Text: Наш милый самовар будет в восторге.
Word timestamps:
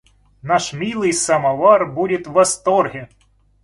Наш 0.41 0.63
милый 0.73 1.13
самовар 1.13 1.85
будет 1.85 2.25
в 2.25 2.31
восторге. 2.31 3.07